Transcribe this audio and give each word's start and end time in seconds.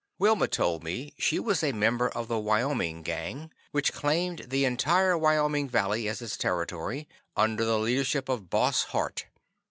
]Wilma 0.17 0.47
told 0.47 0.83
me 0.83 1.13
she 1.19 1.37
was 1.37 1.61
a 1.61 1.73
member 1.73 2.09
of 2.09 2.27
the 2.27 2.39
Wyoming 2.39 3.03
Gang, 3.03 3.51
which 3.69 3.93
claimed 3.93 4.45
the 4.47 4.65
entire 4.65 5.15
Wyoming 5.15 5.69
Valley 5.69 6.07
as 6.07 6.23
its 6.23 6.37
territory, 6.37 7.07
under 7.37 7.63
the 7.63 7.77
leadership 7.77 8.27
of 8.27 8.49
Boss 8.49 8.85
Hart. 8.85 9.27